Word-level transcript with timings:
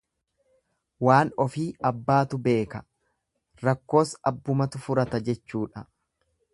Waan 1.07 1.31
ofii 1.45 1.65
abbaatu 1.91 2.41
beeka, 2.49 2.83
rakkoos 3.67 4.15
abbumatu 4.33 4.83
furata 4.89 5.25
jechuudha. 5.31 5.89